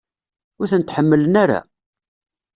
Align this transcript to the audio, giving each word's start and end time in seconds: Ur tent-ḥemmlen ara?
Ur 0.61 0.67
tent-ḥemmlen 0.71 1.33
ara? 1.43 1.59